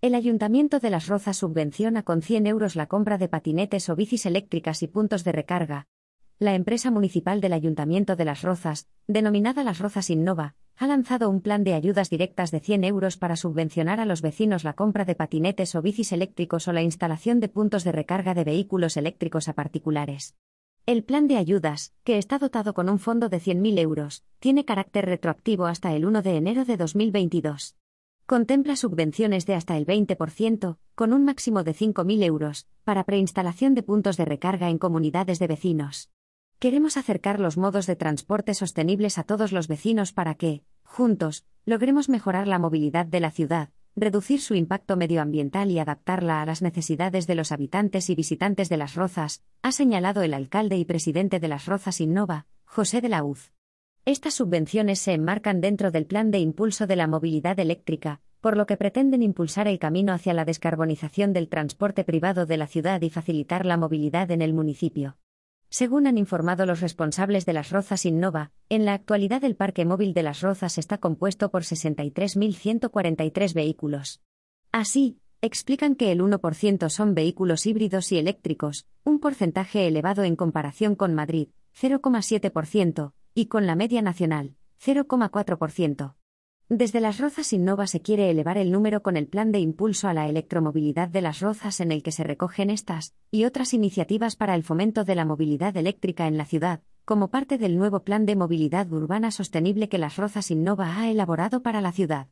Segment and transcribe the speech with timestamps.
[0.00, 4.26] El Ayuntamiento de Las Rozas subvenciona con 100 euros la compra de patinetes o bicis
[4.26, 5.88] eléctricas y puntos de recarga.
[6.38, 11.40] La empresa municipal del Ayuntamiento de Las Rozas, denominada Las Rozas Innova, ha lanzado un
[11.40, 15.16] plan de ayudas directas de 100 euros para subvencionar a los vecinos la compra de
[15.16, 19.54] patinetes o bicis eléctricos o la instalación de puntos de recarga de vehículos eléctricos a
[19.54, 20.36] particulares.
[20.86, 25.06] El plan de ayudas, que está dotado con un fondo de 100.000 euros, tiene carácter
[25.06, 27.74] retroactivo hasta el 1 de enero de 2022.
[28.28, 33.82] Contempla subvenciones de hasta el 20%, con un máximo de 5.000 euros, para preinstalación de
[33.82, 36.10] puntos de recarga en comunidades de vecinos.
[36.58, 42.10] Queremos acercar los modos de transporte sostenibles a todos los vecinos para que, juntos, logremos
[42.10, 47.26] mejorar la movilidad de la ciudad, reducir su impacto medioambiental y adaptarla a las necesidades
[47.26, 51.48] de los habitantes y visitantes de Las Rozas, ha señalado el alcalde y presidente de
[51.48, 53.52] Las Rozas Innova, José de la Uz.
[54.04, 58.66] Estas subvenciones se enmarcan dentro del Plan de Impulso de la Movilidad Eléctrica, por lo
[58.66, 63.10] que pretenden impulsar el camino hacia la descarbonización del transporte privado de la ciudad y
[63.10, 65.16] facilitar la movilidad en el municipio.
[65.70, 70.14] Según han informado los responsables de Las Rozas Innova, en la actualidad el parque móvil
[70.14, 74.22] de Las Rozas está compuesto por 63.143 vehículos.
[74.72, 80.94] Así, explican que el 1% son vehículos híbridos y eléctricos, un porcentaje elevado en comparación
[80.94, 86.14] con Madrid, 0,7%, y con la media nacional, 0,4%.
[86.68, 90.12] Desde Las Rozas Innova se quiere elevar el número con el plan de impulso a
[90.12, 94.56] la electromovilidad de Las Rozas en el que se recogen estas y otras iniciativas para
[94.56, 98.34] el fomento de la movilidad eléctrica en la ciudad, como parte del nuevo plan de
[98.34, 102.30] movilidad urbana sostenible que Las Rozas Innova ha elaborado para la ciudad.